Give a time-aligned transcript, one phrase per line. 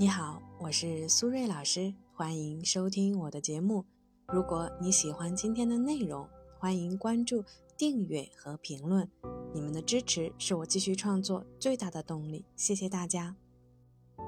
[0.00, 3.84] 你好，我是苏瑞老师，欢迎收听我的节目。
[4.28, 7.44] 如果你喜欢今天的内容，欢迎关注、
[7.76, 9.10] 订阅和评论。
[9.52, 13.34] 你们的支持是我继续创作最大的动力，谢谢大家。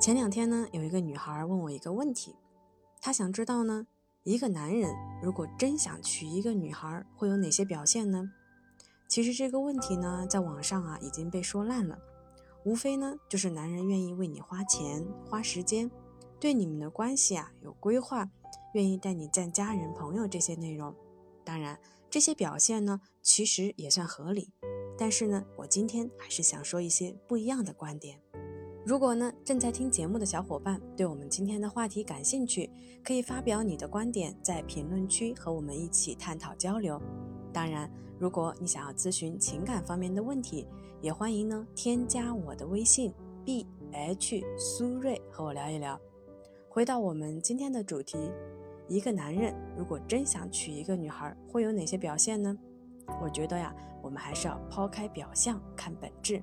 [0.00, 2.34] 前两天呢，有一个女孩问我一个问题，
[3.02, 3.86] 她想知道呢，
[4.22, 4.90] 一个男人
[5.22, 8.32] 如果真想娶一个女孩，会有哪些表现呢？
[9.06, 11.98] 其实这个问题呢，在网上啊已经被说烂了。
[12.68, 15.90] 无非呢，就是男人愿意为你花钱、花时间，
[16.38, 18.28] 对你们的关系啊有规划，
[18.74, 20.94] 愿意带你见家人、朋友这些内容。
[21.42, 21.80] 当然，
[22.10, 24.52] 这些表现呢，其实也算合理。
[24.98, 28.20] 但是呢，我今天还是想说一些不一样的观点。
[28.84, 32.70] 如果呢，正在听节目的小伙伴对我们今天的话题感兴趣，
[33.02, 37.00] 可以发表你的观点，在评论区和我们一起探讨交流。
[37.58, 37.90] 当然，
[38.20, 40.64] 如果你想要咨询情感方面的问题，
[41.00, 43.12] 也欢迎呢添加我的微信
[43.44, 46.00] b h 苏瑞和我聊一聊。
[46.68, 48.30] 回到我们今天的主题，
[48.86, 52.56] 一个男人如果真想娶一个女孩，会有哪些表现呢？
[53.20, 56.40] 我觉得呀，我们还是要抛开表象看本质。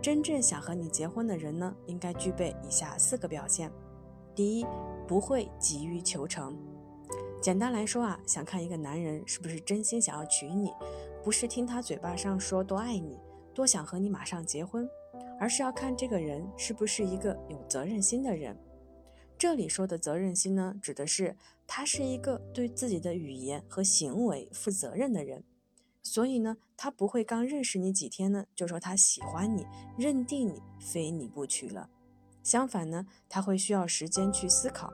[0.00, 3.68] 真正想和你结婚的人呢，应该具备以下四个表现：
[4.32, 4.66] 第一，
[5.08, 6.56] 不会急于求成。
[7.46, 10.72] 简单来说啊，想看一个男人是不是真心想要娶你，
[11.22, 13.20] 不是听他嘴巴上说多爱你。
[13.54, 14.84] 多想和你马上结婚，
[15.38, 18.58] 而是要看这个人是不是一个有责任心的人。
[19.38, 21.36] 这里说的责任心呢，指的是
[21.68, 25.44] 他是一个对自己的语言和行为负责任的人。
[26.02, 29.64] 所以呢，他不会刚认识你几天呢，就说他喜欢你，
[29.96, 31.90] 认定你，非你不娶了。
[32.42, 34.92] 相反呢，他会需要时间去思考，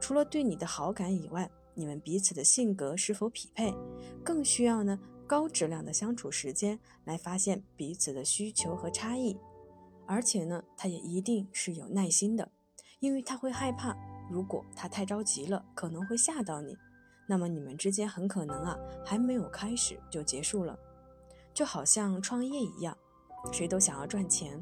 [0.00, 3.74] 除了对你的好感以外，你们彼此的性格是否匹配，
[4.22, 5.00] 更需要呢。
[5.26, 9.38] 高质量的相处时间来发现彼此的需求和差异，
[10.04, 12.50] 而且呢，他也一定是有耐心的，
[12.98, 13.96] 因为他会害怕，
[14.28, 16.76] 如果他太着急了，可能会吓到你，
[17.28, 20.76] 那么你们之间很可能啊还没有开始就结束了，
[21.54, 22.98] 就好像创业一样，
[23.52, 24.60] 谁都想要赚钱，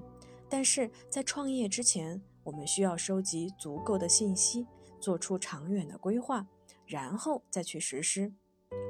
[0.51, 4.67] 但是在创业之前，我们需要收集足够的信息，
[5.01, 6.47] 做出长远的规划，
[6.89, 8.33] 然后再去实施。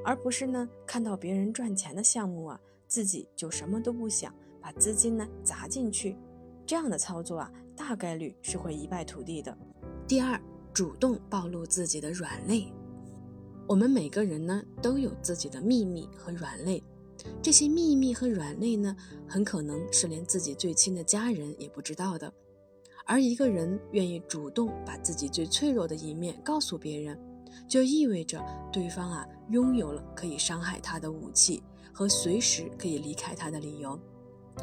[0.04, 6.16] 而不是呢，看到别人赚钱的项目啊，自己就什么都不想，把资金呢砸进去，
[6.64, 9.56] 这样的操作啊，大概率是会一败涂地的。
[10.06, 10.41] 第二，
[10.72, 12.72] 主动暴露自己的软肋。
[13.66, 16.82] 我们每个人呢都有自己的秘密和软肋，
[17.42, 18.97] 这些秘密和软肋呢，
[19.28, 22.32] 很可能是连自己最亲的家人也不知道的。
[23.04, 27.19] 而一个人愿意主动把自己最脆弱的一面告诉别人。
[27.66, 33.98] 就意味着对方啊拥有了可以伤害他的武器和随时可以离开他的理由，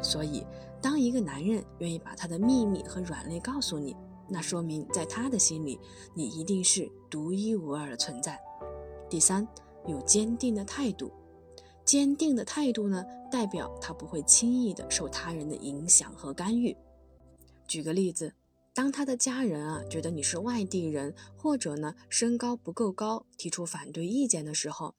[0.02, 0.46] 所以
[0.80, 3.96] 当一个男人愿意把他的秘密和软肋告诉你，
[4.28, 5.78] 那说明在他的心里
[6.14, 8.40] 你一定是独一无二的存在。
[9.10, 9.46] 第三，
[9.86, 11.12] 有坚定的态度，
[11.84, 16.76] 坚定的态度呢，代表他不会轻易的受他人的影响和干预。
[17.66, 18.32] 举个例子。
[18.76, 24.94] 当他的家人啊觉得你是外地人，或者呢身高不够高，提出反对意见的时候，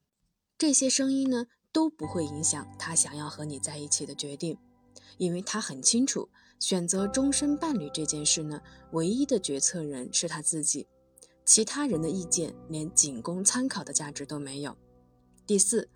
[0.58, 4.58] 这些声音呢都不会影响他想要和你在一起的决定，
[5.16, 6.28] 因为他很清楚，
[6.58, 10.88] 选择终身伴侣这件事呢，唯一的决策人是他自己，
[11.44, 14.76] 其他人的意见连仅供参考的价值都没有。
[15.46, 15.88] 第四，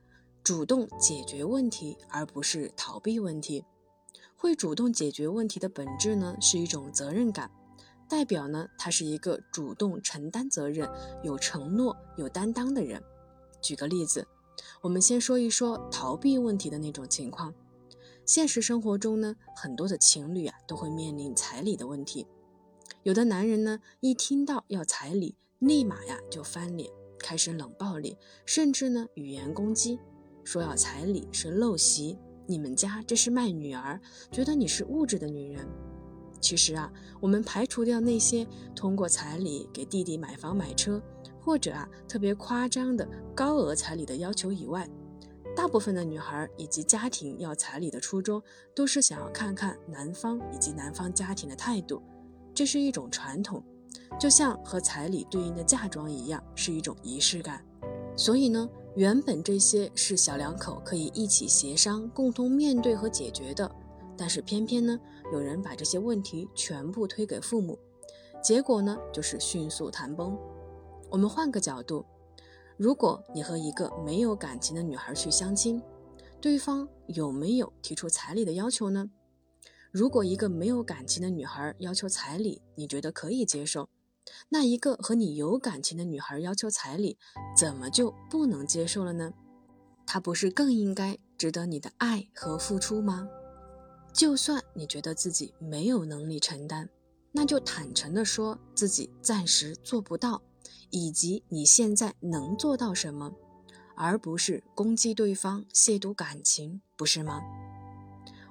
[0.45, 3.65] 主动解决问题，而不是逃避问题。
[4.37, 7.51] 会主动解决问题的本质呢，是一种责任感。
[8.13, 10.87] 代表呢，他是一个主动承担责任、
[11.23, 13.03] 有承诺、有担当的人。
[13.63, 14.29] 举个例子，
[14.83, 17.55] 我们先说一说逃避问题的那种情况。
[18.27, 22.27] 现实生活中呢，很多的情侣啊都会面临彩礼的问题。
[23.03, 29.99] 有的男人呢，一听到要彩礼，立马呀就翻脸，开始冷暴力，甚至呢语言攻击，
[30.45, 33.99] 说要彩礼是陋习，你们家这是卖女儿，
[34.31, 35.67] 觉得你是物质的女人。
[36.43, 41.01] 其实啊，我们排除掉那些通过彩礼给弟弟买房买车，
[41.41, 44.87] 或者啊特别夸张的高额彩礼的要求以外，
[45.55, 48.43] 大部分的女孩以及家庭要彩礼的初衷，
[48.75, 52.03] 都是想要看看男方以及男方家庭的态度，
[52.53, 53.63] 这是一种传统，
[54.19, 57.65] 就像和彩礼对应的嫁妆一样，是一种仪式感。
[58.17, 63.71] 所以呢，原本这些是小两口可以一起协商、共同面对和解决的。
[64.17, 64.99] 但是偏偏呢，
[65.33, 67.79] 有人把这些问题全部推给父母，
[68.43, 70.39] 结果呢就是迅速谈崩。
[71.11, 72.05] 我们换个角度，
[72.77, 75.83] 如果你和一个没有感情的女孩去相亲，
[76.41, 79.11] 对方有没有提出彩礼的要求呢？
[79.91, 83.89] 如果一个没有感情的女孩要求彩礼，你觉得可以接受？
[84.49, 87.19] 那一个和你有感情的女孩要求彩礼，
[87.57, 89.35] 怎么就不能接受了呢？
[90.07, 93.29] 她不是更应该值得你的爱和付出吗？
[94.13, 96.89] 就算你觉得自己没有能力承担，
[97.33, 100.43] 那就坦诚的说自己暂时做不到，
[100.91, 103.33] 以及你现在能做到什么，
[103.97, 107.41] 而不是攻击对方、亵渎感情，不是吗？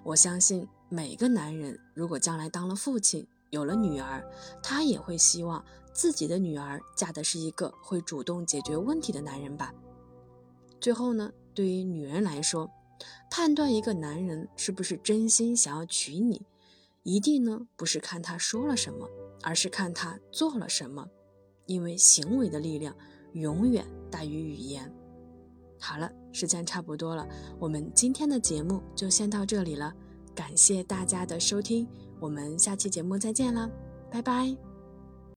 [0.03, 0.67] 我相信。
[0.93, 4.29] 每个男人如果将来当了父亲，有了女儿，
[4.61, 5.63] 他也会希望
[5.93, 9.73] 自己的女儿嫁的是一个会主动解决问题的男人吧。
[10.81, 12.69] 最后呢，对于女人来说，
[13.31, 16.41] 判断一个男人是不是真心想要娶你，
[17.03, 19.09] 一定呢不是看他说了什么，
[19.41, 21.07] 而是看他做了什么，
[21.65, 22.93] 因为行为的力量
[23.31, 24.93] 永远大于语言。
[25.79, 27.25] 好了，时间差不多了，
[27.57, 29.95] 我们今天的节目就先到这里了。
[30.35, 31.87] 感谢大家的收听，
[32.19, 33.69] 我们下期节目再见啦，
[34.11, 34.70] 拜拜。